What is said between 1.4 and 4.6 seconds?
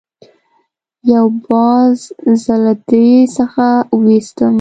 باز زه له درې څخه وویستم.